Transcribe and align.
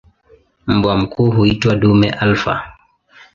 Mbwa 0.67 0.97
mkuu 0.97 1.31
huitwa 1.31 1.75
"dume 1.75 2.09
alfa". 2.09 2.75